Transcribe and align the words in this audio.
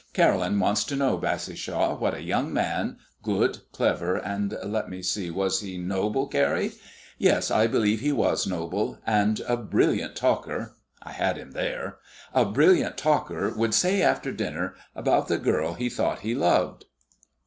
"Caroline 0.13 0.59
wants 0.59 0.83
to 0.85 0.95
know, 0.95 1.15
Bassishaw, 1.15 1.95
what 1.99 2.15
a 2.15 2.23
young 2.23 2.51
man, 2.51 2.97
good, 3.21 3.59
clever, 3.71 4.15
and 4.15 4.57
let 4.63 4.89
me 4.89 5.03
see 5.03 5.29
was 5.29 5.59
he 5.59 5.77
noble, 5.77 6.25
Carrie? 6.25 6.71
Yes, 7.19 7.51
I 7.51 7.67
believe 7.67 7.99
he 7.99 8.11
was 8.11 8.47
noble, 8.47 8.97
and 9.05 9.41
a 9.41 9.55
brilliant 9.55 10.15
talker" 10.15 10.75
(I 11.03 11.11
had 11.11 11.37
him 11.37 11.51
there) 11.51 11.97
"a 12.33 12.45
brilliant 12.45 12.97
talker, 12.97 13.53
would 13.55 13.75
say 13.75 14.01
after 14.01 14.31
dinner 14.31 14.73
about 14.95 15.27
the 15.27 15.37
girl 15.37 15.75
he 15.75 15.87
thought 15.87 16.21
he 16.21 16.33
loved." 16.33 16.85